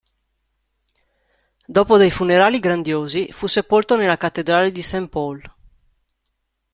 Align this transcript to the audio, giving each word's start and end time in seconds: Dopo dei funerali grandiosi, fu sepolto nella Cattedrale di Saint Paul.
Dopo 1.67 1.97
dei 1.97 2.09
funerali 2.09 2.57
grandiosi, 2.59 3.31
fu 3.31 3.45
sepolto 3.45 3.95
nella 3.95 4.17
Cattedrale 4.17 4.71
di 4.71 4.81
Saint 4.81 5.09
Paul. 5.09 5.53